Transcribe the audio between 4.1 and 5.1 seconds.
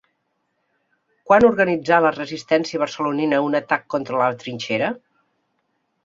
la trinxera?